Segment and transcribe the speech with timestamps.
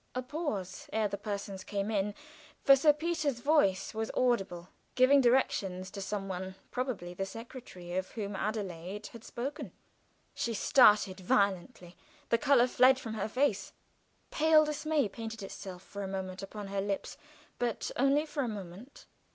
[0.15, 2.15] A pause ere the persons came in,
[2.63, 8.09] for Sir Peter's voice was audible, giving directions to some one, probably the secretary of
[8.13, 9.71] whom Adelaide had spoken.
[10.33, 11.95] She started violently;
[12.29, 13.73] the color fled from her face;
[14.31, 17.15] pale dismay painted itself for a moment upon her lips,
[17.59, 19.05] but only for a moment.